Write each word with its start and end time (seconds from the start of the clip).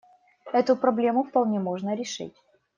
Эту 0.51 0.75
проблему 0.75 1.21
вполне 1.25 1.59
можно 1.59 1.93
решить. 1.93 2.33